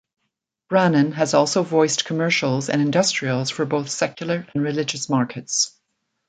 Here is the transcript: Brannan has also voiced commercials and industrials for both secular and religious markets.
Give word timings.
Brannan 0.67 1.11
has 1.11 1.35
also 1.35 1.61
voiced 1.61 2.05
commercials 2.05 2.69
and 2.71 2.81
industrials 2.81 3.51
for 3.51 3.65
both 3.67 3.91
secular 3.91 4.47
and 4.55 4.63
religious 4.63 5.07
markets. 5.09 5.73